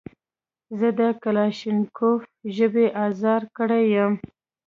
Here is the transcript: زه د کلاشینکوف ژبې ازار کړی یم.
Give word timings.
زه 0.79 0.87
د 0.99 1.01
کلاشینکوف 1.23 2.21
ژبې 2.55 2.85
ازار 3.05 3.41
کړی 3.57 3.83
یم. 3.95 4.13